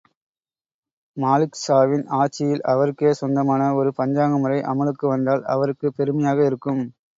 மாலிக் 1.17 1.59
ஷாவின் 1.63 2.05
ஆட்சியில் 2.19 2.63
அவருக்கே 2.67 3.11
சொந்தமான 3.13 3.69
ஒரு 3.75 3.93
பஞ்சாங்க 3.99 4.35
முறை 4.39 4.59
அமுலுக்கு 4.67 5.07
வந்தால், 5.07 5.45
அவருக்குப் 5.51 5.97
பெருமையாக 5.97 6.45
இருக்கும். 6.45 6.83